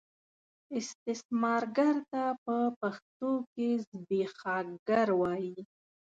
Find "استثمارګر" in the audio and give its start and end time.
0.79-1.95